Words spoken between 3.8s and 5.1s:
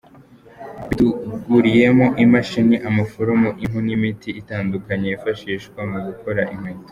n’imiti itandukanye